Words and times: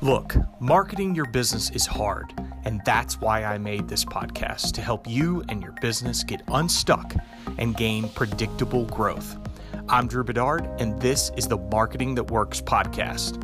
Look, 0.00 0.36
marketing 0.60 1.16
your 1.16 1.24
business 1.24 1.70
is 1.70 1.84
hard, 1.84 2.32
and 2.64 2.80
that's 2.84 3.20
why 3.20 3.42
I 3.42 3.58
made 3.58 3.88
this 3.88 4.04
podcast 4.04 4.70
to 4.74 4.80
help 4.80 5.08
you 5.08 5.42
and 5.48 5.60
your 5.60 5.74
business 5.80 6.22
get 6.22 6.40
unstuck 6.46 7.16
and 7.58 7.76
gain 7.76 8.08
predictable 8.10 8.84
growth. 8.84 9.36
I'm 9.88 10.06
Drew 10.06 10.22
Bedard, 10.22 10.68
and 10.78 11.02
this 11.02 11.32
is 11.36 11.48
the 11.48 11.56
Marketing 11.56 12.14
That 12.14 12.30
Works 12.30 12.60
podcast. 12.60 13.42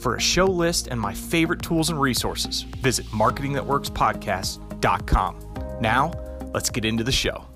For 0.00 0.14
a 0.14 0.20
show 0.20 0.46
list 0.46 0.86
and 0.86 1.00
my 1.00 1.12
favorite 1.12 1.60
tools 1.60 1.90
and 1.90 2.00
resources, 2.00 2.62
visit 2.62 3.06
marketingthatworkspodcast.com. 3.06 5.78
Now, 5.80 6.12
let's 6.54 6.70
get 6.70 6.84
into 6.84 7.02
the 7.02 7.10
show. 7.10 7.46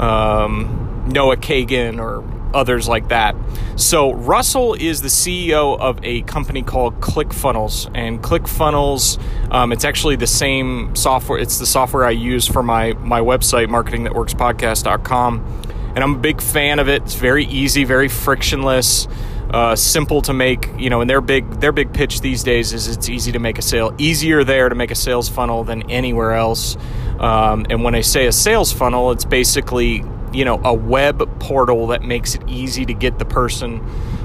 um, 0.00 1.08
Noah 1.08 1.36
Kagan 1.36 1.98
or 1.98 2.22
others 2.54 2.88
like 2.88 3.08
that. 3.08 3.36
So, 3.76 4.14
Russell 4.14 4.74
is 4.74 5.02
the 5.02 5.08
CEO 5.08 5.78
of 5.78 5.98
a 6.02 6.22
company 6.22 6.62
called 6.62 7.00
ClickFunnels. 7.00 7.90
And 7.94 8.22
ClickFunnels, 8.22 9.20
um, 9.52 9.72
it's 9.72 9.84
actually 9.84 10.16
the 10.16 10.26
same 10.26 10.94
software, 10.94 11.38
it's 11.38 11.58
the 11.58 11.66
software 11.66 12.04
I 12.04 12.10
use 12.10 12.46
for 12.46 12.62
my, 12.62 12.92
my 12.94 13.20
website, 13.20 13.66
marketingthatworkspodcast.com. 13.68 15.62
And 15.94 16.02
I'm 16.02 16.14
a 16.14 16.18
big 16.18 16.40
fan 16.40 16.78
of 16.78 16.88
it. 16.88 17.02
It's 17.02 17.14
very 17.14 17.44
easy, 17.46 17.84
very 17.84 18.08
frictionless. 18.08 19.06
Uh, 19.50 19.76
simple 19.76 20.20
to 20.22 20.32
make, 20.32 20.68
you 20.76 20.90
know, 20.90 21.00
and 21.00 21.08
their 21.08 21.20
big 21.20 21.48
their 21.60 21.70
big 21.70 21.92
pitch 21.92 22.20
these 22.22 22.42
days 22.42 22.72
is 22.72 22.88
it's 22.88 23.08
easy 23.08 23.30
to 23.30 23.38
make 23.38 23.58
a 23.58 23.62
sale. 23.62 23.94
Easier 23.98 24.42
there 24.42 24.68
to 24.68 24.74
make 24.74 24.90
a 24.90 24.96
sales 24.96 25.28
funnel 25.28 25.62
than 25.62 25.88
anywhere 25.90 26.32
else. 26.32 26.76
Um, 27.20 27.64
and 27.70 27.84
when 27.84 27.94
I 27.94 28.00
say 28.00 28.26
a 28.26 28.32
sales 28.32 28.72
funnel, 28.72 29.12
it's 29.12 29.24
basically 29.24 30.02
you 30.34 30.44
know 30.44 30.60
a 30.64 30.74
web 30.74 31.40
portal 31.40 31.88
that 31.88 32.02
makes 32.02 32.34
it 32.34 32.42
easy 32.48 32.84
to 32.84 32.92
get 32.92 33.18
the 33.18 33.24
person 33.24 33.80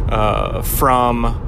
uh, 0.09 0.61
from 0.61 1.45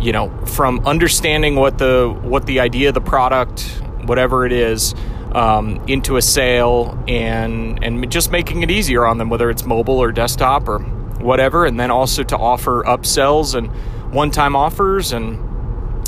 you 0.00 0.12
know 0.12 0.30
from 0.46 0.84
understanding 0.86 1.54
what 1.54 1.78
the 1.78 2.14
what 2.22 2.46
the 2.46 2.60
idea 2.60 2.92
the 2.92 3.00
product 3.00 3.62
whatever 4.04 4.44
it 4.44 4.52
is 4.52 4.94
um, 5.32 5.82
into 5.86 6.16
a 6.16 6.22
sale 6.22 7.02
and 7.06 7.82
and 7.84 8.10
just 8.10 8.32
making 8.32 8.62
it 8.62 8.70
easier 8.70 9.06
on 9.06 9.18
them 9.18 9.28
whether 9.28 9.48
it's 9.50 9.64
mobile 9.64 9.98
or 9.98 10.10
desktop 10.10 10.68
or 10.68 10.80
whatever 11.20 11.64
and 11.66 11.78
then 11.78 11.90
also 11.90 12.22
to 12.22 12.36
offer 12.36 12.82
upsells 12.84 13.54
and 13.54 13.68
one-time 14.12 14.56
offers 14.56 15.12
and 15.12 15.38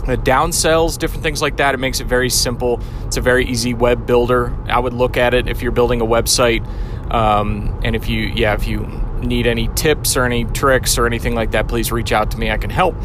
uh, 0.03 0.17
downsells, 0.17 0.99
different 0.99 1.23
things 1.23 1.41
like 1.41 1.59
that. 1.59 1.75
It 1.75 1.79
makes 1.79 2.01
it 2.01 2.09
very 2.09 2.29
simple. 2.29 2.81
It's 3.07 3.17
a 3.17 3.21
very 3.21 3.47
easy 3.47 3.73
web 3.73 4.05
builder. 4.05 4.53
I 4.67 4.81
would 4.81 4.93
look 4.93 5.17
at 5.17 5.33
it 5.33 5.49
if 5.49 5.63
you're 5.63 5.71
building 5.71 6.01
a 6.01 6.05
website 6.05 6.67
um, 7.13 7.81
and 7.85 7.95
if 7.95 8.09
you, 8.09 8.33
yeah, 8.35 8.55
if 8.55 8.67
you 8.67 8.81
need 9.21 9.47
any 9.47 9.69
tips 9.75 10.17
or 10.17 10.25
any 10.25 10.45
tricks 10.47 10.99
or 10.99 11.07
anything 11.07 11.37
like 11.37 11.53
that, 11.53 11.69
please 11.69 11.93
reach 11.93 12.11
out 12.11 12.33
to 12.33 12.39
me. 12.39 12.51
I 12.51 12.57
can 12.57 12.71
help. 12.71 12.97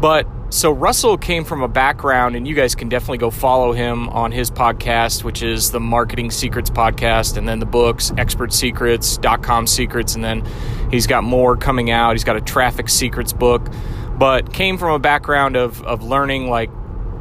But 0.00 0.26
so 0.48 0.70
Russell 0.70 1.18
came 1.18 1.44
from 1.44 1.62
a 1.62 1.68
background, 1.68 2.36
and 2.36 2.46
you 2.46 2.54
guys 2.54 2.74
can 2.74 2.88
definitely 2.88 3.18
go 3.18 3.30
follow 3.30 3.72
him 3.72 4.08
on 4.10 4.30
his 4.30 4.50
podcast, 4.50 5.24
which 5.24 5.42
is 5.42 5.72
the 5.72 5.80
Marketing 5.80 6.30
Secrets 6.30 6.70
podcast, 6.70 7.36
and 7.36 7.48
then 7.48 7.58
the 7.58 7.66
books, 7.66 8.12
Expert 8.16 8.52
Secrets, 8.52 9.18
dot 9.18 9.42
com 9.42 9.66
secrets, 9.66 10.14
and 10.14 10.24
then 10.24 10.46
he's 10.90 11.08
got 11.08 11.24
more 11.24 11.56
coming 11.56 11.90
out. 11.90 12.12
He's 12.12 12.24
got 12.24 12.36
a 12.36 12.40
traffic 12.40 12.88
secrets 12.88 13.32
book, 13.32 13.68
but 14.16 14.52
came 14.54 14.78
from 14.78 14.92
a 14.92 15.00
background 15.00 15.56
of, 15.56 15.82
of 15.82 16.04
learning 16.04 16.48
like 16.48 16.70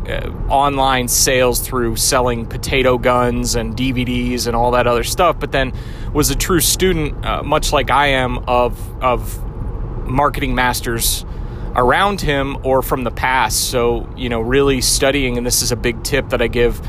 uh, 0.10 0.32
online 0.50 1.08
sales 1.08 1.60
through 1.60 1.96
selling 1.96 2.46
potato 2.46 2.98
guns 2.98 3.56
and 3.56 3.76
DVDs 3.76 4.48
and 4.48 4.56
all 4.56 4.72
that 4.72 4.88
other 4.88 5.04
stuff, 5.04 5.40
but 5.40 5.52
then 5.52 5.74
was 6.14 6.30
a 6.30 6.36
true 6.36 6.60
student, 6.60 7.26
uh, 7.26 7.44
much 7.44 7.74
like 7.74 7.90
I 7.90 8.08
am, 8.08 8.40
of 8.48 9.04
of 9.04 9.44
marketing 10.06 10.56
masters 10.56 11.26
around 11.76 12.22
him 12.22 12.58
or 12.64 12.82
from 12.82 13.04
the 13.04 13.12
past. 13.12 13.70
So 13.70 14.10
you 14.16 14.30
know, 14.30 14.42
really 14.42 14.82
studying, 14.82 15.38
and 15.38 15.46
this 15.46 15.62
is 15.62 15.72
a 15.72 15.76
big 15.76 16.04
tip 16.04 16.30
that 16.30 16.42
I 16.42 16.48
give 16.48 16.82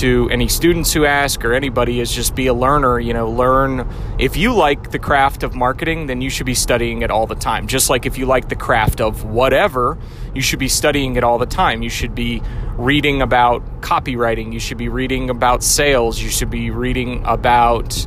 to 0.00 0.28
any 0.30 0.48
students 0.48 0.92
who 0.92 1.04
ask 1.04 1.44
or 1.44 1.52
anybody 1.52 2.00
is 2.00 2.10
just 2.10 2.34
be 2.34 2.46
a 2.46 2.54
learner 2.54 2.98
you 2.98 3.12
know 3.12 3.30
learn. 3.30 3.88
If 4.18 4.36
you 4.36 4.54
like 4.54 4.90
the 4.90 4.98
craft 4.98 5.42
of 5.42 5.54
marketing 5.54 6.06
then 6.06 6.20
you 6.20 6.30
should 6.30 6.46
be 6.46 6.54
studying 6.54 7.02
it 7.02 7.10
all 7.10 7.26
the 7.26 7.34
time. 7.34 7.66
Just 7.66 7.90
like 7.90 8.06
if 8.06 8.18
you 8.18 8.26
like 8.26 8.48
the 8.48 8.56
craft 8.56 9.00
of 9.00 9.24
whatever 9.24 9.98
you 10.34 10.42
should 10.42 10.58
be 10.58 10.68
studying 10.68 11.16
it 11.16 11.24
all 11.24 11.38
the 11.38 11.46
time. 11.46 11.82
You 11.82 11.90
should 11.90 12.14
be 12.14 12.42
reading 12.76 13.20
about 13.22 13.82
copywriting. 13.82 14.52
You 14.52 14.60
should 14.60 14.78
be 14.78 14.88
reading 14.88 15.30
about 15.30 15.62
sales. 15.62 16.20
You 16.20 16.30
should 16.30 16.50
be 16.50 16.70
reading 16.70 17.22
about 17.26 18.06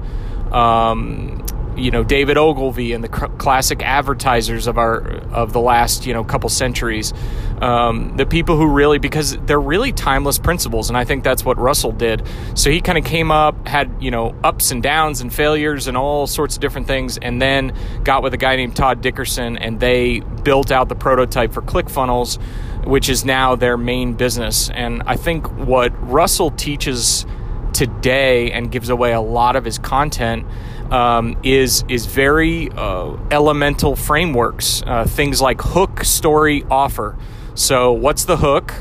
um, 0.51 1.45
you 1.75 1.91
know 1.91 2.03
David 2.03 2.37
Ogilvy 2.37 2.93
and 2.93 3.03
the 3.03 3.09
classic 3.09 3.81
advertisers 3.83 4.67
of 4.67 4.77
our 4.77 5.01
of 5.31 5.53
the 5.53 5.59
last 5.59 6.05
you 6.05 6.13
know 6.13 6.23
couple 6.23 6.49
centuries, 6.49 7.13
um, 7.61 8.15
the 8.17 8.25
people 8.25 8.57
who 8.57 8.67
really 8.67 8.99
because 8.99 9.37
they're 9.45 9.59
really 9.59 9.91
timeless 9.91 10.37
principles, 10.37 10.89
and 10.89 10.97
I 10.97 11.05
think 11.05 11.23
that's 11.23 11.43
what 11.43 11.57
Russell 11.57 11.91
did. 11.91 12.27
So 12.55 12.69
he 12.69 12.81
kind 12.81 12.97
of 12.97 13.05
came 13.05 13.31
up, 13.31 13.67
had 13.67 13.91
you 14.01 14.11
know 14.11 14.35
ups 14.43 14.71
and 14.71 14.83
downs 14.83 15.21
and 15.21 15.33
failures 15.33 15.87
and 15.87 15.97
all 15.97 16.27
sorts 16.27 16.55
of 16.55 16.61
different 16.61 16.87
things, 16.87 17.17
and 17.17 17.41
then 17.41 17.73
got 18.03 18.23
with 18.23 18.33
a 18.33 18.37
guy 18.37 18.55
named 18.55 18.75
Todd 18.75 19.01
Dickerson, 19.01 19.57
and 19.57 19.79
they 19.79 20.19
built 20.43 20.71
out 20.71 20.89
the 20.89 20.95
prototype 20.95 21.53
for 21.53 21.61
ClickFunnels, 21.61 22.41
which 22.85 23.09
is 23.09 23.25
now 23.25 23.55
their 23.55 23.77
main 23.77 24.13
business. 24.13 24.69
And 24.69 25.03
I 25.05 25.15
think 25.15 25.47
what 25.57 25.91
Russell 26.07 26.51
teaches 26.51 27.25
today 27.73 28.51
and 28.51 28.71
gives 28.71 28.89
away 28.89 29.13
a 29.13 29.21
lot 29.21 29.55
of 29.55 29.65
his 29.65 29.77
content 29.77 30.45
um, 30.91 31.37
is 31.43 31.83
is 31.89 32.05
very 32.05 32.69
uh, 32.69 33.17
elemental 33.31 33.95
frameworks. 33.95 34.83
Uh, 34.85 35.05
things 35.05 35.41
like 35.41 35.61
hook, 35.61 36.03
story, 36.03 36.63
offer. 36.69 37.17
So, 37.55 37.91
what's 37.91 38.25
the 38.25 38.37
hook 38.37 38.73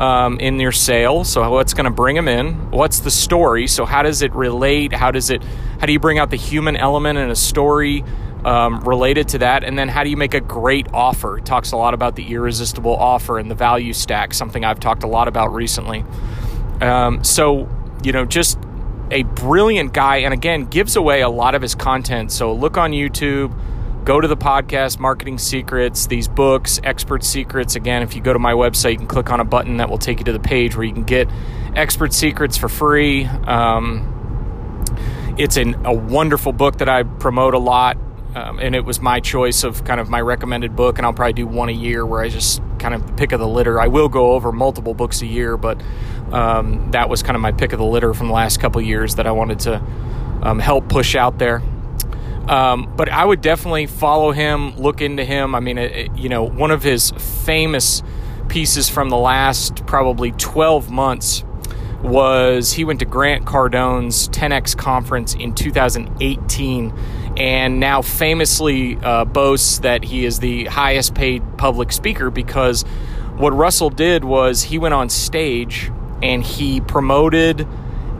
um, 0.00 0.38
in 0.40 0.58
your 0.60 0.72
sale? 0.72 1.24
So, 1.24 1.48
what's 1.50 1.74
going 1.74 1.84
to 1.84 1.90
bring 1.90 2.16
them 2.16 2.28
in? 2.28 2.70
What's 2.70 3.00
the 3.00 3.10
story? 3.10 3.66
So, 3.66 3.84
how 3.84 4.02
does 4.02 4.22
it 4.22 4.32
relate? 4.32 4.92
How 4.92 5.10
does 5.10 5.30
it? 5.30 5.42
How 5.80 5.86
do 5.86 5.92
you 5.92 6.00
bring 6.00 6.18
out 6.18 6.30
the 6.30 6.36
human 6.36 6.76
element 6.76 7.18
in 7.18 7.30
a 7.30 7.36
story? 7.36 8.04
Um, 8.42 8.80
related 8.80 9.28
to 9.28 9.38
that, 9.38 9.64
and 9.64 9.78
then 9.78 9.90
how 9.90 10.02
do 10.02 10.08
you 10.08 10.16
make 10.16 10.32
a 10.32 10.40
great 10.40 10.86
offer? 10.94 11.36
It 11.36 11.44
talks 11.44 11.72
a 11.72 11.76
lot 11.76 11.92
about 11.92 12.16
the 12.16 12.26
irresistible 12.32 12.96
offer 12.96 13.38
and 13.38 13.50
the 13.50 13.54
value 13.54 13.92
stack, 13.92 14.32
something 14.32 14.64
I've 14.64 14.80
talked 14.80 15.02
a 15.02 15.06
lot 15.06 15.28
about 15.28 15.52
recently. 15.52 16.06
Um, 16.80 17.22
so, 17.22 17.68
you 18.04 18.12
know, 18.12 18.24
just 18.24 18.58
a 19.10 19.22
brilliant 19.24 19.92
guy 19.92 20.18
and 20.18 20.32
again 20.32 20.64
gives 20.64 20.96
away 20.96 21.20
a 21.22 21.28
lot 21.28 21.54
of 21.54 21.62
his 21.62 21.74
content. 21.74 22.30
So 22.30 22.52
look 22.52 22.76
on 22.76 22.92
YouTube, 22.92 23.52
go 24.04 24.20
to 24.20 24.28
the 24.28 24.36
podcast 24.36 24.98
Marketing 24.98 25.38
Secrets, 25.38 26.06
these 26.06 26.28
books, 26.28 26.80
Expert 26.84 27.24
Secrets. 27.24 27.74
Again, 27.74 28.02
if 28.02 28.14
you 28.14 28.20
go 28.20 28.32
to 28.32 28.38
my 28.38 28.52
website, 28.52 28.92
you 28.92 28.98
can 28.98 29.06
click 29.06 29.30
on 29.30 29.40
a 29.40 29.44
button 29.44 29.78
that 29.78 29.90
will 29.90 29.98
take 29.98 30.18
you 30.18 30.24
to 30.26 30.32
the 30.32 30.40
page 30.40 30.76
where 30.76 30.84
you 30.84 30.92
can 30.92 31.04
get 31.04 31.28
Expert 31.74 32.12
Secrets 32.12 32.56
for 32.56 32.68
free. 32.68 33.24
Um, 33.24 34.16
it's 35.38 35.56
an, 35.56 35.86
a 35.86 35.92
wonderful 35.92 36.52
book 36.52 36.78
that 36.78 36.88
I 36.88 37.02
promote 37.02 37.54
a 37.54 37.58
lot. 37.58 37.96
Um, 38.34 38.60
and 38.60 38.76
it 38.76 38.84
was 38.84 39.00
my 39.00 39.18
choice 39.18 39.64
of 39.64 39.82
kind 39.84 39.98
of 40.00 40.08
my 40.08 40.20
recommended 40.20 40.76
book, 40.76 40.98
and 40.98 41.06
I'll 41.06 41.12
probably 41.12 41.32
do 41.32 41.48
one 41.48 41.68
a 41.68 41.72
year 41.72 42.06
where 42.06 42.20
I 42.22 42.28
just 42.28 42.62
kind 42.80 42.94
of 42.94 43.16
pick 43.16 43.32
of 43.32 43.38
the 43.38 43.46
litter. 43.46 43.80
I 43.80 43.86
will 43.86 44.08
go 44.08 44.32
over 44.32 44.50
multiple 44.50 44.94
books 44.94 45.22
a 45.22 45.26
year, 45.26 45.56
but 45.56 45.80
um, 46.32 46.90
that 46.90 47.08
was 47.08 47.22
kind 47.22 47.36
of 47.36 47.42
my 47.42 47.52
pick 47.52 47.72
of 47.72 47.78
the 47.78 47.84
litter 47.84 48.12
from 48.14 48.28
the 48.28 48.32
last 48.32 48.58
couple 48.58 48.80
years 48.80 49.16
that 49.16 49.26
I 49.26 49.32
wanted 49.32 49.60
to 49.60 49.82
um, 50.42 50.58
help 50.58 50.88
push 50.88 51.14
out 51.14 51.38
there. 51.38 51.62
Um, 52.48 52.92
but 52.96 53.08
I 53.08 53.24
would 53.24 53.42
definitely 53.42 53.86
follow 53.86 54.32
him, 54.32 54.76
look 54.76 55.00
into 55.00 55.24
him. 55.24 55.54
I 55.54 55.60
mean, 55.60 55.78
it, 55.78 56.16
you 56.16 56.28
know, 56.28 56.42
one 56.42 56.72
of 56.72 56.82
his 56.82 57.10
famous 57.44 58.02
pieces 58.48 58.88
from 58.88 59.10
the 59.10 59.16
last 59.16 59.86
probably 59.86 60.32
12 60.32 60.90
months 60.90 61.44
was 62.02 62.72
he 62.72 62.84
went 62.84 62.98
to 63.00 63.04
Grant 63.04 63.46
Cardone's 63.46 64.28
10x 64.30 64.76
conference 64.76 65.34
in 65.34 65.54
2018 65.54 66.92
and 67.36 67.80
now 67.80 68.02
famously 68.02 68.96
uh, 68.96 69.24
boasts 69.24 69.78
that 69.80 70.04
he 70.04 70.24
is 70.24 70.40
the 70.40 70.64
highest 70.66 71.14
paid 71.14 71.42
public 71.56 71.92
speaker 71.92 72.30
because 72.30 72.82
what 73.36 73.52
Russell 73.52 73.90
did 73.90 74.24
was 74.24 74.62
he 74.62 74.78
went 74.78 74.94
on 74.94 75.08
stage 75.08 75.90
and 76.22 76.42
he 76.42 76.80
promoted 76.80 77.66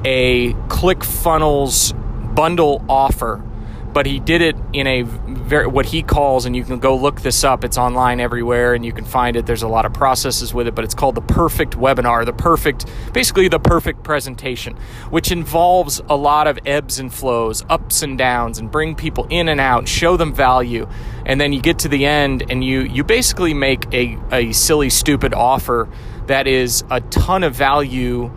a 0.05 0.53
ClickFunnels 0.69 1.95
bundle 2.35 2.85
offer 2.89 3.43
but 3.93 4.07
he 4.07 4.21
did 4.21 4.41
it 4.41 4.57
in 4.73 4.87
a 4.87 5.03
very 5.03 5.67
what 5.67 5.87
he 5.87 6.03
calls 6.03 6.47
and 6.47 6.55
you 6.55 6.65
can 6.65 6.79
go 6.79 6.97
look 6.97 7.21
this 7.23 7.45
up 7.45 7.65
it's 7.65 7.79
online 7.79 8.21
everywhere 8.21 8.75
and 8.75 8.85
you 8.85 8.93
can 8.93 9.05
find 9.05 9.37
it 9.37 9.47
there's 9.47 9.63
a 9.63 9.69
lot 9.69 9.85
of 9.85 9.93
processes 9.93 10.55
with 10.55 10.67
it 10.67 10.75
but 10.75 10.85
it's 10.85 10.95
called 10.95 11.15
the 11.15 11.21
perfect 11.21 11.77
webinar 11.77 12.25
the 12.25 12.33
perfect 12.33 12.87
basically 13.13 13.49
the 13.49 13.59
perfect 13.59 14.03
presentation 14.03 14.77
which 15.11 15.33
involves 15.33 16.01
a 16.09 16.17
lot 16.17 16.47
of 16.47 16.59
ebbs 16.67 16.99
and 16.99 17.13
flows 17.13 17.65
ups 17.69 18.03
and 18.03 18.19
downs 18.19 18.59
and 18.59 18.71
bring 18.71 18.95
people 18.95 19.27
in 19.31 19.49
and 19.49 19.61
out 19.61 19.89
show 19.89 20.17
them 20.17 20.33
value 20.33 20.89
and 21.27 21.41
then 21.41 21.53
you 21.53 21.61
get 21.61 21.79
to 21.79 21.89
the 21.89 22.07
end 22.07 22.45
and 22.51 22.65
you 22.65 22.81
you 22.83 23.03
basically 23.05 23.55
make 23.55 23.93
a, 23.93 24.19
a 24.33 24.53
silly 24.53 24.91
stupid 24.91 25.35
offer 25.35 25.89
that 26.27 26.47
is 26.47 26.85
a 26.91 27.01
ton 27.03 27.43
of 27.43 27.55
value 27.55 28.31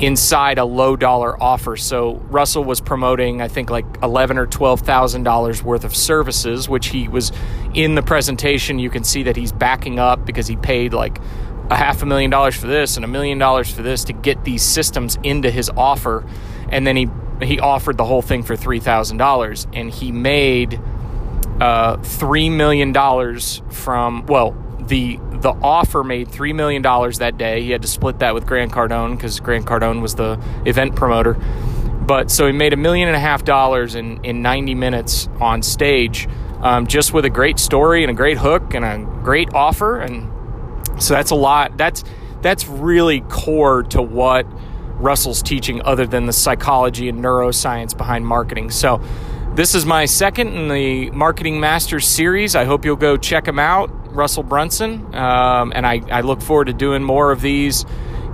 inside 0.00 0.58
a 0.58 0.64
low 0.64 0.96
dollar 0.96 1.40
offer. 1.42 1.76
So 1.76 2.16
Russell 2.28 2.64
was 2.64 2.80
promoting, 2.80 3.40
I 3.40 3.48
think, 3.48 3.70
like 3.70 3.86
eleven 4.02 4.38
or 4.38 4.46
twelve 4.46 4.80
thousand 4.80 5.22
dollars 5.22 5.62
worth 5.62 5.84
of 5.84 5.94
services, 5.94 6.68
which 6.68 6.88
he 6.88 7.08
was 7.08 7.32
in 7.74 7.94
the 7.94 8.02
presentation. 8.02 8.78
You 8.78 8.90
can 8.90 9.04
see 9.04 9.22
that 9.24 9.36
he's 9.36 9.52
backing 9.52 9.98
up 9.98 10.26
because 10.26 10.46
he 10.46 10.56
paid 10.56 10.92
like 10.92 11.18
a 11.70 11.76
half 11.76 12.02
a 12.02 12.06
million 12.06 12.30
dollars 12.30 12.56
for 12.56 12.66
this 12.66 12.96
and 12.96 13.04
a 13.04 13.08
million 13.08 13.38
dollars 13.38 13.70
for 13.70 13.82
this 13.82 14.04
to 14.04 14.12
get 14.12 14.44
these 14.44 14.62
systems 14.62 15.16
into 15.22 15.50
his 15.50 15.70
offer, 15.76 16.24
and 16.68 16.86
then 16.86 16.96
he 16.96 17.08
he 17.42 17.58
offered 17.58 17.96
the 17.96 18.04
whole 18.04 18.22
thing 18.22 18.42
for 18.42 18.56
three 18.56 18.80
thousand 18.80 19.18
dollars, 19.18 19.66
and 19.72 19.90
he 19.90 20.12
made 20.12 20.80
uh, 21.60 21.96
three 21.98 22.50
million 22.50 22.92
dollars 22.92 23.62
from 23.70 24.26
well 24.26 24.56
the 24.80 25.18
the 25.44 25.52
offer 25.62 26.02
made 26.02 26.28
three 26.28 26.54
million 26.54 26.80
dollars 26.80 27.18
that 27.18 27.36
day. 27.36 27.62
He 27.62 27.70
had 27.70 27.82
to 27.82 27.88
split 27.88 28.20
that 28.20 28.32
with 28.34 28.46
Grant 28.46 28.72
Cardone 28.72 29.14
because 29.14 29.40
Grant 29.40 29.66
Cardone 29.66 30.00
was 30.00 30.14
the 30.14 30.40
event 30.64 30.96
promoter. 30.96 31.34
But 31.34 32.30
so 32.30 32.46
he 32.46 32.52
made 32.52 32.72
a 32.72 32.78
million 32.78 33.08
and 33.08 33.16
a 33.16 33.20
half 33.20 33.44
dollars 33.44 33.94
in 33.94 34.24
in 34.24 34.40
90 34.40 34.74
minutes 34.74 35.28
on 35.40 35.62
stage, 35.62 36.26
um, 36.62 36.86
just 36.86 37.12
with 37.12 37.26
a 37.26 37.30
great 37.30 37.58
story 37.58 38.02
and 38.02 38.10
a 38.10 38.14
great 38.14 38.38
hook 38.38 38.74
and 38.74 38.86
a 38.86 39.06
great 39.22 39.52
offer. 39.52 40.00
And 40.00 40.32
so 41.00 41.12
that's 41.12 41.30
a 41.30 41.34
lot. 41.36 41.76
That's 41.76 42.04
that's 42.40 42.66
really 42.66 43.20
core 43.20 43.82
to 43.82 44.00
what 44.00 44.46
Russell's 44.94 45.42
teaching, 45.42 45.82
other 45.82 46.06
than 46.06 46.24
the 46.24 46.32
psychology 46.32 47.10
and 47.10 47.22
neuroscience 47.22 47.96
behind 47.96 48.26
marketing. 48.26 48.70
So. 48.70 49.00
This 49.54 49.76
is 49.76 49.86
my 49.86 50.04
second 50.06 50.48
in 50.48 50.66
the 50.66 51.10
Marketing 51.12 51.60
Masters 51.60 52.08
series. 52.08 52.56
I 52.56 52.64
hope 52.64 52.84
you'll 52.84 52.96
go 52.96 53.16
check 53.16 53.44
them 53.44 53.60
out. 53.60 53.88
Russell 54.14 54.42
Brunson, 54.42 55.14
um, 55.14 55.72
and 55.74 55.86
I, 55.86 56.00
I, 56.10 56.20
look 56.22 56.40
forward 56.40 56.66
to 56.66 56.72
doing 56.72 57.02
more 57.02 57.32
of 57.32 57.40
these, 57.40 57.84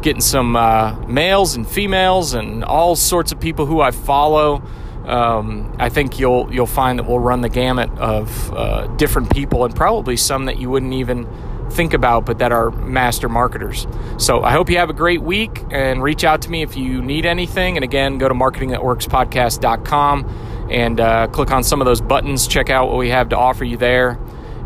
getting 0.03 0.21
some 0.21 0.57
uh, 0.57 0.95
males 1.07 1.57
and 1.57 1.69
females 1.69 2.35
and 2.35 2.65
all 2.65 2.97
sorts 2.97 3.33
of 3.33 3.41
people 3.41 3.67
who 3.67 3.81
I 3.81 3.91
follow. 3.91 4.63
Um, 5.07 5.75
I 5.79 5.89
think 5.89 6.19
you'll 6.19 6.53
you'll 6.53 6.67
find 6.67 6.99
that 6.99 7.05
we'll 7.05 7.19
run 7.19 7.41
the 7.41 7.49
gamut 7.49 7.91
of 7.99 8.53
uh, 8.53 8.87
different 8.97 9.33
people 9.33 9.65
and 9.65 9.75
probably 9.75 10.17
some 10.17 10.45
that 10.45 10.59
you 10.59 10.71
wouldn't 10.71 10.93
even 10.93 11.27
think 11.71 11.95
about, 11.95 12.27
but 12.27 12.39
that 12.39 12.53
are 12.53 12.71
master 12.71 13.29
marketers. 13.29 13.87
So 14.19 14.43
I 14.43 14.53
hope 14.53 14.69
you 14.69 14.79
have 14.79 14.91
a 14.91 14.95
great 14.95 15.23
week 15.23 15.65
and 15.71 16.03
reach 16.03 16.25
out 16.25 16.43
to 16.43 16.51
me 16.51 16.63
if 16.63 16.77
you 16.77 17.01
need 17.01 17.27
anything. 17.27 17.77
And 17.77 17.85
again, 17.85 18.19
go 18.19 18.29
to 18.29 18.35
marketingthatworkspodcast.com 18.35 20.69
and 20.71 21.01
uh, 21.01 21.27
click 21.29 21.51
on 21.51 21.65
some 21.65 21.81
of 21.81 21.87
those 21.87 22.01
buttons. 22.01 22.47
Check 22.47 22.71
out 22.71 22.89
what 22.89 22.99
we 22.99 23.11
have 23.11 23.29
to 23.31 23.37
offer 23.37 23.65
you 23.65 23.77
there 23.77 24.19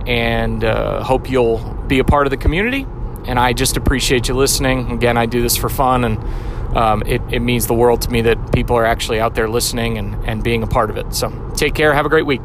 and 0.06 0.65
uh, 0.65 1.03
hope 1.03 1.31
you'll 1.31 1.59
be 1.87 1.99
a 1.99 2.05
part 2.05 2.27
of 2.27 2.31
the 2.31 2.37
community. 2.37 2.87
And 3.27 3.39
I 3.39 3.53
just 3.53 3.77
appreciate 3.77 4.29
you 4.29 4.35
listening. 4.35 4.91
Again, 4.93 5.17
I 5.17 5.27
do 5.27 5.41
this 5.41 5.56
for 5.56 5.69
fun, 5.69 6.05
and 6.05 6.77
um, 6.77 7.03
it, 7.06 7.23
it 7.31 7.41
means 7.41 7.67
the 7.67 7.75
world 7.75 8.03
to 8.03 8.11
me 8.11 8.21
that 8.23 8.53
people 8.53 8.77
are 8.77 8.85
actually 8.85 9.21
out 9.21 9.35
there 9.35 9.49
listening 9.49 9.97
and, 9.97 10.15
and 10.29 10.43
being 10.43 10.62
a 10.62 10.67
part 10.67 10.91
of 10.91 10.97
it. 10.97 11.15
So 11.15 11.53
take 11.56 11.75
care. 11.75 11.95
Have 11.95 12.06
a 12.06 12.11
great 12.11 12.27
week. 12.27 12.43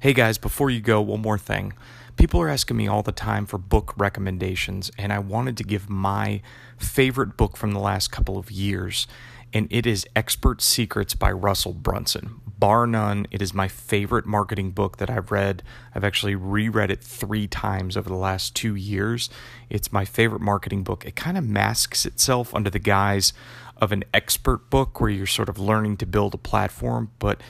Hey 0.00 0.12
guys, 0.12 0.38
before 0.38 0.70
you 0.70 0.80
go, 0.80 1.00
one 1.00 1.22
more 1.22 1.38
thing. 1.38 1.72
People 2.16 2.40
are 2.40 2.48
asking 2.48 2.76
me 2.76 2.88
all 2.88 3.02
the 3.02 3.12
time 3.12 3.44
for 3.44 3.58
book 3.58 3.92
recommendations, 3.96 4.90
and 4.96 5.12
I 5.12 5.18
wanted 5.18 5.56
to 5.58 5.64
give 5.64 5.90
my 5.90 6.40
favorite 6.78 7.36
book 7.36 7.56
from 7.56 7.72
the 7.72 7.78
last 7.78 8.10
couple 8.10 8.38
of 8.38 8.50
years, 8.50 9.06
and 9.52 9.68
it 9.70 9.86
is 9.86 10.06
Expert 10.14 10.62
Secrets 10.62 11.14
by 11.14 11.30
Russell 11.30 11.72
Brunson 11.72 12.40
bar 12.58 12.86
none, 12.86 13.26
it 13.30 13.42
is 13.42 13.52
my 13.52 13.68
favorite 13.68 14.26
marketing 14.26 14.70
book 14.70 14.96
that 14.96 15.10
I've 15.10 15.30
read. 15.30 15.62
I've 15.94 16.04
actually 16.04 16.34
reread 16.34 16.90
it 16.90 17.02
three 17.02 17.46
times 17.46 17.96
over 17.96 18.08
the 18.08 18.16
last 18.16 18.54
two 18.54 18.74
years. 18.74 19.28
It's 19.68 19.92
my 19.92 20.04
favorite 20.04 20.40
marketing 20.40 20.82
book. 20.82 21.04
It 21.04 21.16
kind 21.16 21.36
of 21.36 21.44
masks 21.44 22.06
itself 22.06 22.54
under 22.54 22.70
the 22.70 22.78
guise 22.78 23.32
of 23.76 23.92
an 23.92 24.04
expert 24.14 24.70
book 24.70 25.00
where 25.00 25.10
you're 25.10 25.26
sort 25.26 25.48
of 25.48 25.58
learning 25.58 25.98
to 25.98 26.06
build 26.06 26.34
a 26.34 26.38
platform, 26.38 27.10
but 27.18 27.40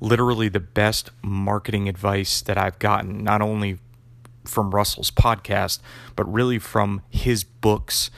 literally 0.00 0.48
the 0.48 0.60
best 0.60 1.10
marketing 1.22 1.88
advice 1.88 2.40
that 2.40 2.56
I've 2.56 2.78
gotten, 2.78 3.22
not 3.22 3.42
only 3.42 3.78
from 4.44 4.70
Russell's 4.70 5.10
podcast, 5.10 5.80
but 6.16 6.30
really 6.30 6.58
from 6.58 7.02
his 7.10 7.44
books 7.44 8.10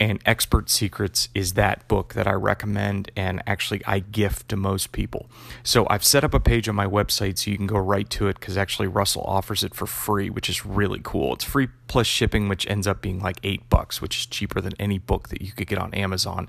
and 0.00 0.18
Expert 0.24 0.70
Secrets 0.70 1.28
is 1.34 1.52
that 1.52 1.86
book 1.86 2.14
that 2.14 2.26
I 2.26 2.32
recommend 2.32 3.10
and 3.14 3.42
actually 3.46 3.82
I 3.86 3.98
gift 3.98 4.48
to 4.48 4.56
most 4.56 4.92
people. 4.92 5.28
So 5.62 5.86
I've 5.90 6.02
set 6.02 6.24
up 6.24 6.32
a 6.32 6.40
page 6.40 6.70
on 6.70 6.74
my 6.74 6.86
website 6.86 7.36
so 7.36 7.50
you 7.50 7.58
can 7.58 7.66
go 7.66 7.78
right 7.78 8.08
to 8.10 8.28
it 8.28 8.40
because 8.40 8.56
actually 8.56 8.88
Russell 8.88 9.22
offers 9.26 9.62
it 9.62 9.74
for 9.74 9.86
free, 9.86 10.30
which 10.30 10.48
is 10.48 10.64
really 10.64 11.00
cool. 11.02 11.34
It's 11.34 11.44
free 11.44 11.68
plus 11.86 12.06
shipping, 12.06 12.48
which 12.48 12.66
ends 12.66 12.86
up 12.86 13.02
being 13.02 13.20
like 13.20 13.40
eight 13.44 13.68
bucks, 13.68 14.00
which 14.00 14.18
is 14.18 14.26
cheaper 14.26 14.62
than 14.62 14.72
any 14.80 14.98
book 14.98 15.28
that 15.28 15.42
you 15.42 15.52
could 15.52 15.66
get 15.66 15.78
on 15.78 15.92
Amazon 15.92 16.48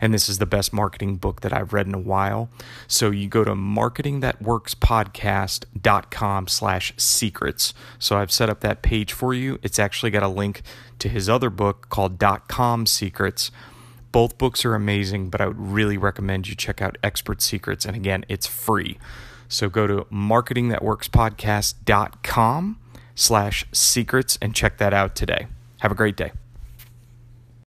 and 0.00 0.12
this 0.12 0.28
is 0.28 0.38
the 0.38 0.44
best 0.44 0.72
marketing 0.72 1.16
book 1.16 1.40
that 1.40 1.52
I've 1.52 1.72
read 1.72 1.86
in 1.86 1.94
a 1.94 1.98
while. 1.98 2.50
So 2.86 3.10
you 3.10 3.26
go 3.26 3.42
to 3.42 3.52
marketingthatworkspodcast.com 3.52 6.48
slash 6.48 6.92
secrets. 6.98 7.72
So 7.98 8.18
I've 8.18 8.30
set 8.30 8.50
up 8.50 8.60
that 8.60 8.82
page 8.82 9.14
for 9.14 9.32
you. 9.32 9.58
It's 9.62 9.78
actually 9.78 10.10
got 10.10 10.22
a 10.22 10.28
link 10.28 10.60
to 11.04 11.08
his 11.10 11.28
other 11.28 11.50
book 11.50 11.90
called 11.90 12.18
Dot 12.18 12.48
Com 12.48 12.86
Secrets. 12.86 13.50
Both 14.10 14.38
books 14.38 14.64
are 14.64 14.74
amazing, 14.74 15.28
but 15.28 15.42
I 15.42 15.46
would 15.46 15.60
really 15.60 15.98
recommend 15.98 16.48
you 16.48 16.54
check 16.54 16.80
out 16.80 16.96
Expert 17.02 17.42
Secrets. 17.42 17.84
And 17.84 17.94
again, 17.94 18.24
it's 18.26 18.46
free. 18.46 18.96
So 19.46 19.68
go 19.68 19.86
to 19.86 20.06
marketingthatworkspodcast.com 20.06 22.78
slash 23.14 23.66
secrets 23.70 24.38
and 24.40 24.54
check 24.54 24.78
that 24.78 24.94
out 24.94 25.14
today. 25.14 25.48
Have 25.80 25.92
a 25.92 25.94
great 25.94 26.16
day. 26.16 26.32